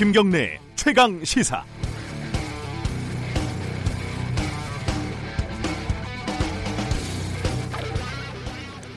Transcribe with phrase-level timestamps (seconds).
[0.00, 1.62] 김경래 최강 시사.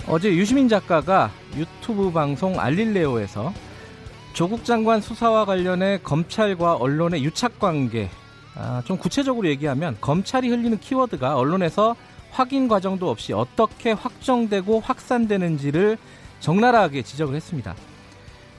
[0.07, 3.53] 어제 유시민 작가가 유튜브 방송 알릴레오에서
[4.31, 8.09] 조국 장관 수사와 관련해 검찰과 언론의 유착 관계,
[8.55, 11.97] 아, 좀 구체적으로 얘기하면 검찰이 흘리는 키워드가 언론에서
[12.31, 15.97] 확인 과정도 없이 어떻게 확정되고 확산되는지를
[16.39, 17.75] 적나라하게 지적을 했습니다.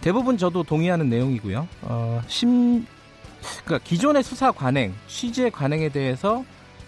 [0.05, 1.67] 대부분 저도 동의하는 내용이고요.
[1.81, 2.87] 어, 심,
[3.65, 6.45] 그러니까 기존의 수사 관행, 취재 관행에 대해서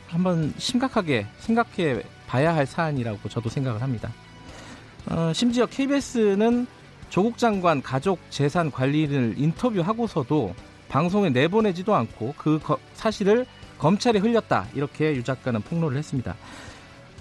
[0.07, 4.13] 한번 심각하게 생각해 봐야 할 사안이라고 저도 생각을 합니다.
[5.11, 6.67] 어, 심지어 KBS는
[7.09, 10.55] 조국 장관 가족 재산 관리를 인터뷰하고서도
[10.91, 13.47] 방송에 내보내지도 않고 그 거, 사실을
[13.79, 16.37] 검찰에 흘렸다 이렇게 유 작가는 폭로를 했습니다.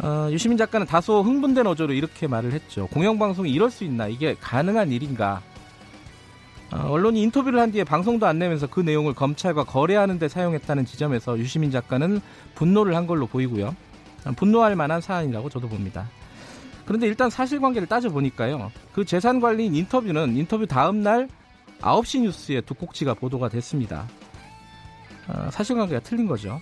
[0.03, 2.85] 어, 유시민 작가는 다소 흥분된 어조로 이렇게 말을 했죠.
[2.87, 4.07] 공영방송이 이럴 수 있나?
[4.07, 5.41] 이게 가능한 일인가?
[6.75, 11.39] 어, 언론이 인터뷰를 한 뒤에 방송도 안 내면서 그 내용을 검찰과 거래하는 데 사용했다는 지점에서
[11.39, 12.19] 유시민 작가는
[12.53, 13.75] 분노를 한 걸로 보이고요.
[14.25, 16.09] 어, 분노할 만한 사안이라고 저도 봅니다.
[16.85, 18.71] 그런데 일단 사실관계를 따져보니까요.
[18.91, 21.29] 그 재산관리인 인터뷰는 인터뷰 다음 날
[21.79, 24.07] 9시 뉴스에 두 꼭지가 보도가 됐습니다.
[25.27, 26.59] 어, 사실관계가 틀린 거죠.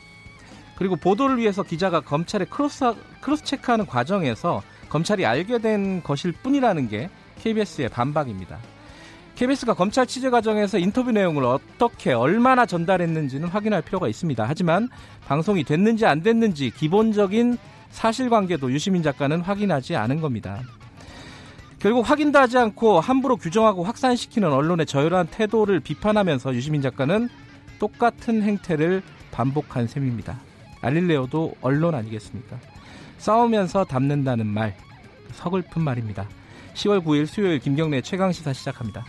[0.76, 7.10] 그리고 보도를 위해서 기자가 검찰에 cross, cross check하는 과정에서 검찰이 알게 된 것일 뿐이라는 게
[7.40, 8.60] KBS의 반박입니다.
[9.36, 14.46] KBS가 검찰 취재 과정에서 인터뷰 내용을 어떻게 얼마나 전달했는지는 확인할 필요가 있습니다.
[14.48, 14.90] 하지만
[15.26, 17.58] 방송이 됐는지 안 됐는지 기본적인
[17.90, 20.62] 사실관계도 유시민 작가는 확인하지 않은 겁니다.
[21.80, 27.28] 결국 확인도 하지 않고 함부로 규정하고 확산시키는 언론의 저열한 태도를 비판하면서 유시민 작가는
[27.80, 30.40] 똑같은 행태를 반복한 셈입니다.
[30.82, 32.58] 알릴레오도 언론 아니겠습니까?
[33.18, 34.76] 싸우면서 담는다는 말,
[35.34, 36.28] 서글픈 말입니다.
[36.76, 39.04] 10월 9일 수요일 김경래 최강시사 시작합니다.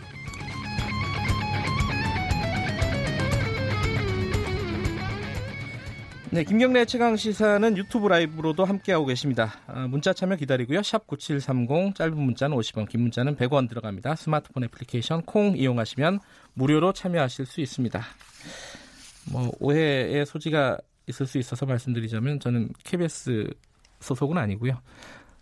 [6.35, 9.53] 네, 김경래 최강 시사는 유튜브 라이브로도 함께하고 계십니다.
[9.67, 10.83] 아, 문자 참여 기다리고요.
[10.83, 14.17] 샵 9730 짧은 문자는 50원, 긴 문자는 100원 들어갑니다.
[14.17, 16.19] 스마트폰 애플리케이션 콩 이용하시면
[16.55, 18.01] 무료로 참여하실 수 있습니다.
[19.31, 23.47] 뭐 오해의 소지가 있을 수 있어서 말씀드리자면 저는 KBS
[24.01, 24.81] 소속은 아니고요.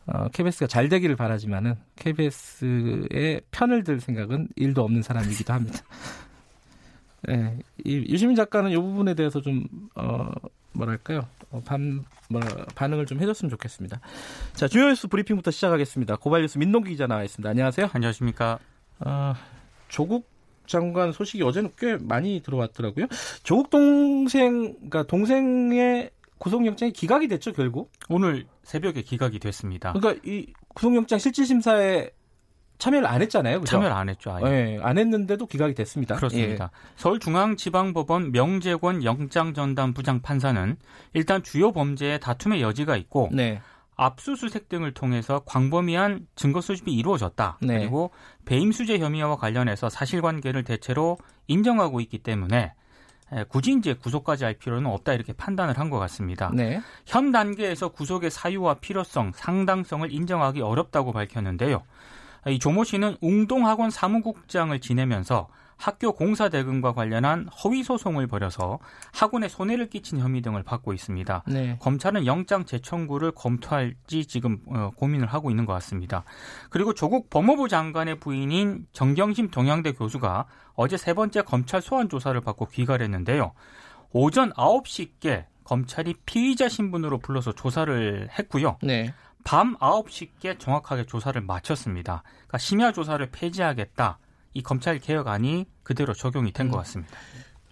[0.05, 5.79] 어, KBS가 잘 되기를 바라지만은 KBS의 편을 들 생각은 일도 없는 사람이기도 합니다.
[7.23, 9.65] 네, 이 유시민 작가는 이 부분에 대해서 좀
[9.95, 10.29] 어,
[10.73, 12.41] 뭐랄까요 어, 반 뭐,
[12.75, 14.00] 반응을 좀 해줬으면 좋겠습니다.
[14.53, 16.17] 자 주요 뉴스 브리핑부터 시작하겠습니다.
[16.17, 17.50] 고발 뉴스 민동기 기자 나와 있습니다.
[17.50, 17.89] 안녕하세요.
[17.94, 18.59] 안녕하십니까.
[19.00, 19.34] 어,
[19.88, 20.28] 조국
[20.66, 23.07] 장관 소식이 어제는 꽤 많이 들어왔더라고요.
[23.44, 27.91] 조국 동생, 그러니까 동생의 구속영장이 기각이 됐죠 결국.
[28.09, 29.94] 오늘 새벽에 기각이 됐습니다.
[29.94, 32.09] 그러니까 이 구속영장 실질심사에
[32.83, 33.61] 참여를 안 했잖아요.
[33.61, 33.71] 그죠?
[33.71, 34.31] 참여를 안 했죠.
[34.33, 34.44] 아예.
[34.44, 36.16] 네, 안 했는데도 기각이 됐습니다.
[36.16, 36.66] 그렇습니다.
[36.66, 36.94] 예.
[36.97, 40.75] 서울중앙지방법원 명재권 영장전담 부장 판사는
[41.13, 43.61] 일단 주요 범죄의 다툼의 여지가 있고 네.
[43.95, 47.59] 압수수색 등을 통해서 광범위한 증거 수집이 이루어졌다.
[47.61, 47.79] 네.
[47.79, 48.11] 그리고
[48.45, 51.17] 배임수재 혐의와 관련해서 사실관계를 대체로
[51.47, 52.73] 인정하고 있기 때문에
[53.47, 56.51] 굳이 이제 구속까지 할 필요는 없다 이렇게 판단을 한 것 같습니다.
[56.53, 56.81] 네.
[57.05, 61.83] 현 단계에서 구속의 사유와 필요성, 상당성을 인정하기 어렵다고 밝혔는데요.
[62.47, 68.79] 이 조모 씨는 웅동학원 사무국장을 지내면서 학교 공사 대금과 관련한 허위 소송을 벌여서
[69.11, 71.43] 학원에 손해를 끼친 혐의 등을 받고 있습니다.
[71.47, 71.77] 네.
[71.81, 76.23] 검찰은 영장 재청구를 검토할지 지금 어, 고민을 하고 있는 것 같습니다.
[76.69, 82.67] 그리고 조국 법무부 장관의 부인인 정경심 동양대 교수가 어제 세 번째 검찰 소환 조사를 받고
[82.67, 83.51] 귀가했는데요.
[84.11, 88.77] 오전 9시께 검찰이 피의자 신분으로 불러서 조사를 했고요.
[88.83, 89.13] 네.
[89.43, 92.23] 밤 9시께 정확하게 조사를 마쳤습니다.
[92.35, 94.19] 그러니까 심야 조사를 폐지하겠다.
[94.53, 96.77] 이 검찰 개혁안이 그대로 적용이 된것 음.
[96.79, 97.13] 같습니다.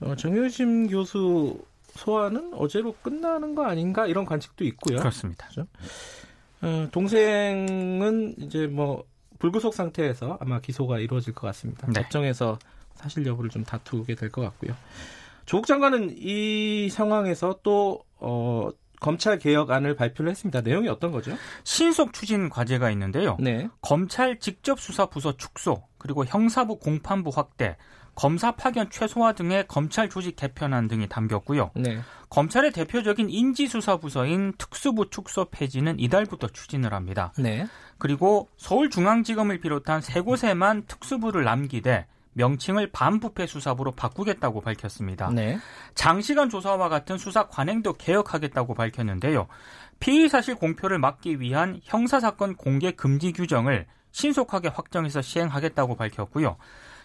[0.01, 4.97] 어, 정효심 교수 소환은 어제로 끝나는 거 아닌가 이런 관측도 있고요.
[4.97, 5.47] 그렇습니다.
[5.49, 5.67] 그렇죠?
[6.61, 9.03] 어, 동생은 이제 뭐
[9.39, 11.87] 불구속 상태에서 아마 기소가 이루어질 것 같습니다.
[11.87, 12.01] 네.
[12.01, 12.57] 법정에서
[12.95, 14.75] 사실 여부를 좀 다투게 될 것 같고요.
[15.45, 18.69] 조국 장관은 이 상황에서 또 어,
[19.01, 20.61] 검찰 개혁안을 발표를 했습니다.
[20.61, 21.35] 내용이 어떤 거죠?
[21.65, 23.35] 신속 추진 과제가 있는데요.
[23.39, 23.67] 네.
[23.81, 27.75] 검찰 직접 수사 부서 축소, 그리고 형사부 공판부 확대,
[28.13, 31.71] 검사 파견 최소화 등의 검찰 조직 개편안 등이 담겼고요.
[31.75, 31.99] 네.
[32.29, 37.33] 검찰의 대표적인 인지수사 부서인 특수부 축소 폐지는 이달부터 추진을 합니다.
[37.39, 37.65] 네.
[37.97, 45.29] 그리고 서울중앙지검을 비롯한 세 곳에만 특수부를 남기되 명칭을 반부패 수사부로 바꾸겠다고 밝혔습니다.
[45.31, 45.59] 네.
[45.95, 49.47] 장시간 조사와 같은 수사 관행도 개혁하겠다고 밝혔는데요.
[49.99, 56.57] 피의 사실 공표를 막기 위한 형사 사건 공개 금지 규정을 신속하게 확정해서 시행하겠다고 밝혔고요.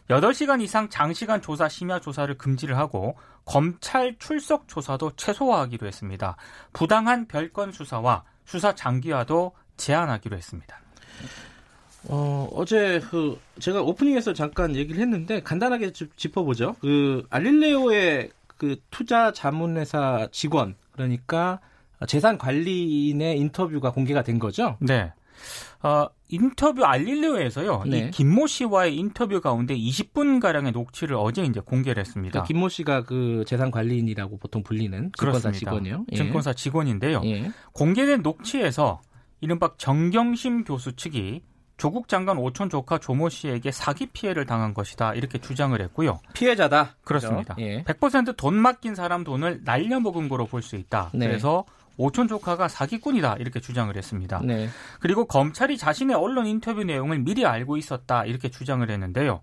[0.09, 6.37] 8시간 이상 장시간 조사 심야 조사를 금지를 하고 검찰 출석 조사도 최소화하기로 했습니다.
[6.73, 10.81] 부당한 별건 수사와 수사 장기화도 제한하기로 했습니다.
[12.09, 16.77] 어, 어제 그 제가 오프닝에서 잠깐 얘기를 했는데 간단하게 짚어보죠.
[16.81, 21.61] 그 알릴레오의 그 투자 자문회사 직원 그러니까
[22.07, 24.77] 재산 관리인의 인터뷰가 공개가 된 거죠.
[24.81, 25.13] 네.
[25.83, 27.85] 어, 인터뷰 알릴레오에서요.
[27.87, 27.99] 네.
[27.99, 32.33] 이 김모 씨와의 인터뷰 가운데 20분 가량의 녹취를 어제 이제 공개를 했습니다.
[32.33, 36.07] 그러니까 김모 씨가 그 재산 관리인이라고 보통 불리는 증권사 직원이요.
[36.13, 36.17] 예.
[36.17, 37.23] 증권사 직원인데요.
[37.25, 37.51] 예.
[37.73, 39.01] 공개된 녹취에서
[39.41, 41.43] 이른바 정경심 교수 측이
[41.77, 46.21] 조국 장관 오촌 조카 조모 씨에게 사기 피해를 당한 것이다 이렇게 주장을 했고요.
[46.33, 46.97] 피해자다.
[47.05, 47.55] 그렇습니다.
[47.59, 47.83] 예.
[47.85, 51.11] 100%돈 맡긴 사람 돈을 날려먹은 거로 볼 수 있다.
[51.15, 51.27] 네.
[51.27, 51.65] 그래서
[51.99, 54.41] 오촌 조카가 사기꾼이다 이렇게 주장을 했습니다.
[54.43, 54.69] 네.
[55.01, 59.41] 그리고 검찰이 자신의 언론 인터뷰 내용을 미리 알고 있었다 이렇게 주장을 했는데요.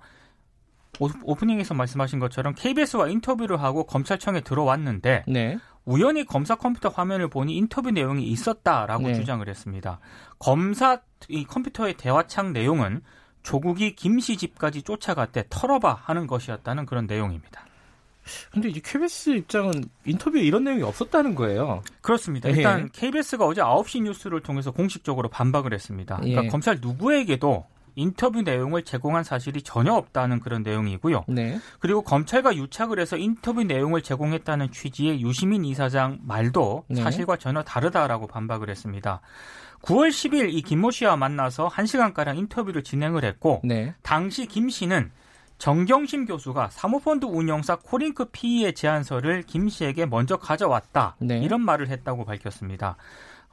[1.24, 5.58] 오프닝에서 말씀하신 것처럼 KBS와 인터뷰를 하고 검찰청에 들어왔는데 네.
[5.86, 9.14] 우연히 검사 컴퓨터 화면을 보니 인터뷰 내용이 있었다라고 네.
[9.14, 10.00] 주장을 했습니다.
[10.40, 13.02] 검사 이 컴퓨터의 대화창 내용은
[13.44, 17.66] 조국이 김 씨 집까지 쫓아갔대 털어봐 하는 것이었다는 그런 내용입니다.
[18.52, 21.84] 근데 이제 KBS 입장은 인터뷰에 이런 내용이 없었다는 거예요.
[22.02, 22.50] 그렇습니다.
[22.50, 22.54] 예.
[22.54, 26.16] 일단 KBS가 어제 9시 뉴스를 통해서 공식적으로 반박을 했습니다.
[26.18, 26.48] 그러니까 예.
[26.48, 31.26] 검찰 누구에게도 인터뷰 내용을 제공한 사실이 전혀 없다는 그런 내용이고요.
[31.28, 31.60] 네.
[31.80, 37.02] 그리고 검찰과 유착을 해서 인터뷰 내용을 제공했다는 취지의 유시민 이사장 말도 네.
[37.02, 39.22] 사실과 전혀 다르다라고 반박을 했습니다.
[39.84, 43.94] 9월 10일 이 김모 씨와 만나서 1시간가량 인터뷰를 진행을 했고 네.
[44.02, 45.12] 당시 김 씨는
[45.58, 51.16] 정경심 교수가 사모펀드 운영사 코링크 PE의 제안서를 김 씨에게 먼저 가져왔다.
[51.20, 51.40] 네.
[51.40, 52.98] 이런 말을 했다고 밝혔습니다.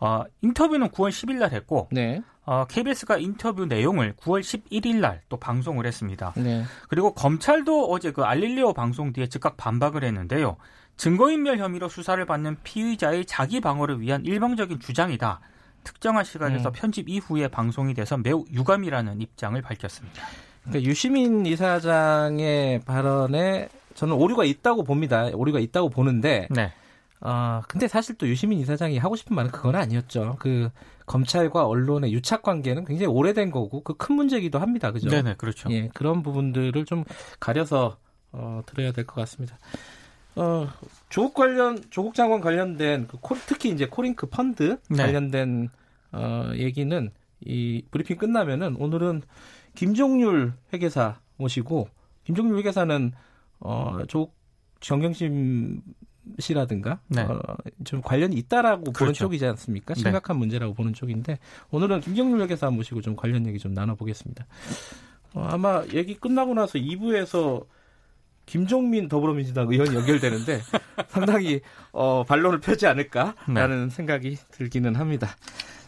[0.01, 2.23] 어, 인터뷰는 9월 10일 날 했고 네.
[2.47, 6.33] 어, KBS가 인터뷰 내용을 9월 11일 날 또 방송을 했습니다.
[6.37, 6.65] 네.
[6.89, 10.57] 그리고 검찰도 어제 그 알릴리오 방송 뒤에 즉각 반박을 했는데요.
[10.97, 15.41] 증거인멸 혐의로 수사를 받는 피의자의 자기 방어를 위한 일방적인 주장이다.
[15.85, 16.73] 특정한 시간에서 음.
[16.75, 20.23] 편집 이후에 방송이 돼서 매우 유감이라는 입장을 밝혔습니다.
[20.65, 25.29] 그러니까 유시민 이사장의 발언에 저는 오류가 있다고 봅니다.
[25.33, 26.73] 오류가 있다고 보는데 네.
[27.23, 30.37] 어, 근데 사실 또 유시민 이사장이 하고 싶은 말은 그건 아니었죠.
[30.39, 30.71] 그
[31.07, 34.91] 검찰과 언론의 유착 관계는 굉장히 오래된 거고 그 큰 문제기도 합니다.
[34.93, 35.11] 그죠?
[35.11, 35.71] 네네, 그렇죠.
[35.71, 37.05] 예, 그런 부분들을 좀
[37.39, 37.99] 가려서
[38.33, 39.59] 어, 들어야 될 것 같습니다.
[40.37, 40.69] 어,
[41.11, 44.97] 조국 관련 조국 장관 관련된 그 코, 특히 이제 코링크 펀드 네.
[45.03, 45.69] 관련된
[46.13, 49.23] 어, 얘기는 이 브리핑 끝나면은 오늘은
[49.75, 51.89] 김경률 회계사 모시고
[52.25, 53.13] 김경률 회계사는
[53.61, 54.35] 어, 조국
[54.81, 55.83] 정경심
[56.39, 57.23] 씨라든가 네.
[57.23, 57.41] 어,
[57.85, 58.99] 좀 관련이 있다라고 그렇죠.
[58.99, 59.95] 보는 쪽이지 않습니까?
[59.95, 60.01] 네.
[60.01, 60.39] 심각한 네.
[60.39, 61.39] 문제라고 보는 쪽인데
[61.71, 64.47] 오늘은 김경률 회계사 모시고 좀 관련 얘기 좀 나눠보겠습니다.
[65.35, 67.65] 어, 아마 얘기 끝나고 나서 2부에서
[68.47, 70.61] 김종민 더불어민주당 의원이 연결되는데
[71.09, 71.61] 상당히
[71.93, 73.91] 어, 반론을 펴지 않을까라는 네.
[73.91, 75.37] 생각이 들기는 합니다.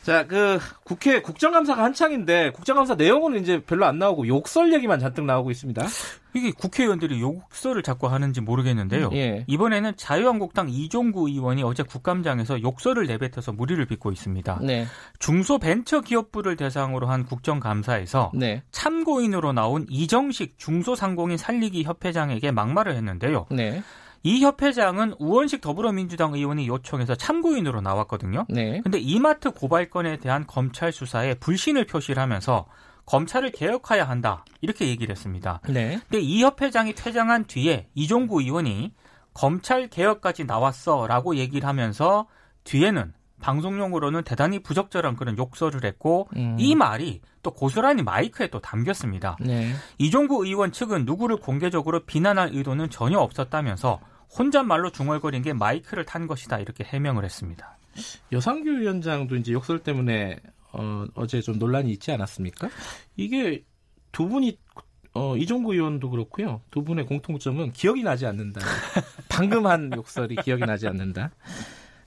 [0.02, 5.50] 자, 그 국회 국정감사가 한창인데 국정감사 내용은 이제 별로 안 나오고 욕설 얘기만 잔뜩 나오고
[5.50, 5.86] 있습니다.
[6.34, 9.10] 이게 국회의원들이 욕설을 자꾸 하는지 모르겠는데요.
[9.12, 9.44] 예.
[9.46, 14.60] 이번에는 자유한국당 이종구 의원이 어제 국감장에서 욕설을 내뱉어서 무리를 빚고 있습니다.
[14.62, 14.86] 네.
[15.18, 18.62] 중소벤처기업부를 대상으로 한 국정감사에서 네.
[18.70, 23.46] 참고인으로 나온 이정식 중소상공인 살리기 협회장에게 막말을 했는데요.
[23.50, 23.82] 네.
[24.24, 28.46] 이 협회장은 우원식 더불어민주당 의원이 요청해서 참고인으로 나왔거든요.
[28.48, 28.80] 네.
[28.82, 32.66] 근데 이마트 고발건에 대한 검찰 수사에 불신을 표시를 하면서
[33.06, 34.44] 검찰을 개혁해야 한다.
[34.60, 35.60] 이렇게 얘기를 했습니다.
[35.68, 36.00] 네.
[36.08, 38.94] 근데 이 협회장이 퇴장한 뒤에 이종구 의원이
[39.34, 42.26] 검찰 개혁까지 나왔어라고 얘기를 하면서
[42.64, 46.56] 뒤에는 방송용으로는 대단히 부적절한 그런 욕설을 했고 음.
[46.58, 49.36] 이 말이 또 고스란히 마이크에 또 담겼습니다.
[49.40, 49.72] 네.
[49.98, 54.00] 이종구 의원 측은 누구를 공개적으로 비난할 의도는 전혀 없었다면서
[54.38, 57.76] 혼잣말로 중얼거린 게 마이크를 탄 것이다 이렇게 해명을 했습니다.
[58.30, 60.38] 여상규 위원장도 이제 욕설 때문에
[60.72, 62.68] 어, 어제 좀 논란이 있지 않았습니까?
[63.16, 63.64] 이게
[64.10, 64.58] 두 분이
[65.14, 66.62] 어, 이종구 의원도 그렇고요.
[66.70, 68.60] 두 분의 공통점은 기억이 나지 않는다.
[69.28, 71.30] 방금 한 욕설이 기억이 나지 않는다.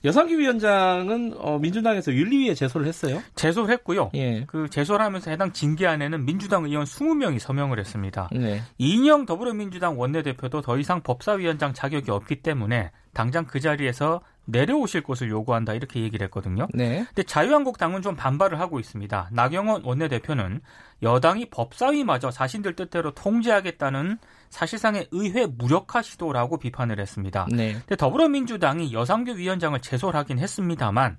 [0.05, 3.23] 여상규 위원장은 어, 민주당에서 윤리위에 제소를 했어요.
[3.33, 4.11] 제소를 했고요.
[4.13, 4.43] 예.
[4.45, 8.29] 그 제소를 하면서 해당 징계안에는 민주당 의원 20명이 서명을 했습니다.
[8.31, 8.61] 네.
[8.77, 15.73] 이인영 더불어민주당 원내대표도 더 이상 법사위원장 자격이 없기 때문에 당장 그 자리에서 내려오실 것을 요구한다
[15.73, 16.67] 이렇게 얘기를 했거든요.
[16.73, 17.05] 네.
[17.07, 19.29] 근데 자유한국당은 좀 반발을 하고 있습니다.
[19.31, 20.61] 나경원 원내대표는
[21.01, 24.17] 여당이 법사위마저 자신들 뜻대로 통제하겠다는
[24.49, 27.47] 사실상의 의회 무력화 시도라고 비판을 했습니다.
[27.51, 27.73] 네.
[27.73, 31.17] 근데 더불어민주당이 여상규 위원장을 제소를 하긴 했습니다만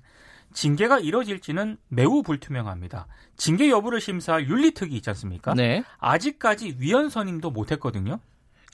[0.53, 3.07] 징계가 이뤄질지는 매우 불투명합니다.
[3.35, 5.53] 징계 여부를 심사할 윤리특위 있지 않습니까?
[5.53, 5.83] 네.
[5.99, 8.19] 아직까지 위원 선임도 못했거든요.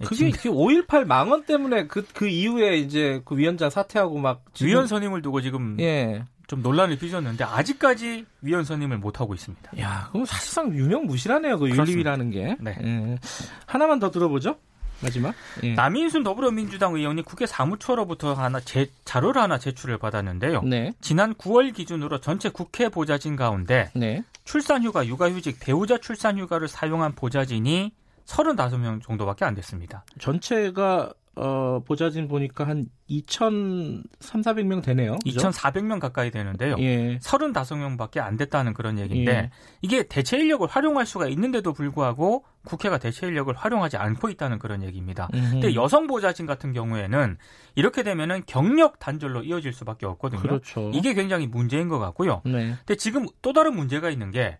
[0.04, 4.44] 그게, 그게 5.18 망언 때문에 그, 그 이후에 이제 그 위원장 사퇴하고 막.
[4.54, 4.70] 지금...
[4.70, 5.78] 위원 선임을 두고 지금.
[5.80, 6.24] 예.
[6.48, 9.72] 좀 논란을 빚었는데 아직까지 위원 선임을 못 하고 있습니다.
[9.80, 11.58] 야, 그럼 사실상 유명 무실하네요.
[11.58, 12.58] 그 윤리위라는 게.
[12.60, 12.78] 네.
[12.84, 13.18] 예.
[13.66, 14.58] 하나만 더 들어보죠.
[15.02, 15.34] 마지막.
[15.64, 15.74] 예.
[15.74, 20.62] 남인순 더불어민주당 의원이 국회 사무처로부터 하나 제, 자료를 하나 제출을 받았는데요.
[20.64, 20.94] 네.
[21.02, 24.24] 지난 9월 기준으로 전체 국회 보좌진 가운데 네.
[24.46, 27.92] 출산휴가, 육아휴직, 배우자 출산휴가를 사용한 보좌진이
[28.26, 30.06] 35명 정도밖에 안 됐습니다.
[30.20, 35.18] 전체가 어, 보좌진 보니까 한 2,300, 400명 되네요.
[35.24, 35.40] 그죠?
[35.40, 36.76] 2,400명 가까이 되는데요.
[36.78, 37.18] 예.
[37.18, 39.50] 35명밖에 안 됐다는 그런 얘기인데 예.
[39.82, 45.28] 이게 대체 인력을 활용할 수가 있는데도 불구하고 국회가 대체 인력을 활용하지 않고 있다는 그런 얘기입니다.
[45.34, 45.52] 음흠.
[45.52, 47.38] 근데 여성 보좌진 같은 경우에는
[47.76, 50.42] 이렇게 되면은 경력 단절로 이어질 수밖에 없거든요.
[50.42, 50.92] 그렇죠.
[50.94, 52.42] 이게 굉장히 문제인 것 같고요.
[52.46, 52.76] 네.
[52.78, 54.60] 근데 지금 또 다른 문제가 있는 게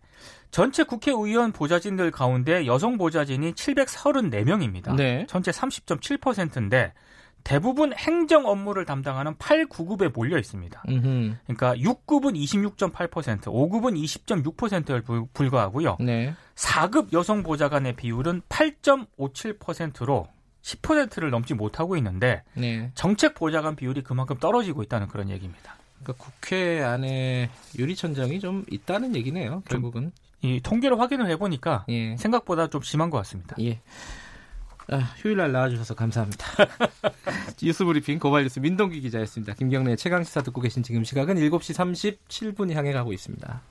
[0.52, 4.96] 전체 국회의원 보좌진들 가운데 여성 보좌진이 734명입니다.
[4.96, 5.26] 네.
[5.28, 6.94] 전체 30.7%인데
[7.44, 10.84] 대부분 행정 업무를 담당하는 8구급에 몰려 있습니다.
[10.88, 11.36] 음흠.
[11.44, 15.04] 그러니까 6급은 26.8%, 5급은 20.6%를
[15.34, 15.98] 불과하고요.
[16.00, 16.34] 네.
[16.56, 20.28] 4급 여성 보좌관의 비율은 8.57%로
[20.62, 22.92] 10%를 넘지 못하고 있는데 네.
[22.96, 25.76] 정책 보좌관 비율이 그만큼 떨어지고 있다는 그런 얘기입니다.
[26.04, 29.64] 그러니까 국회 안에 유리천장이 좀 있다는 얘기네요.
[29.70, 32.18] 결국은 이 통계를 확인을 해보니까 예.
[32.18, 33.56] 생각보다 좀 심한 것 같습니다.
[33.62, 33.80] 예.
[34.92, 36.46] 아, 휴일 날 나와주셔서 감사합니다.
[37.62, 39.54] 뉴스브리핑 고발뉴스 민동기 기자였습니다.
[39.54, 43.62] 김경래 최강시사 듣고 계신 지금 시각은 7시 37분 향해 가고 있습니다.